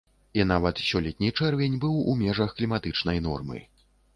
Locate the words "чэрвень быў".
1.39-1.99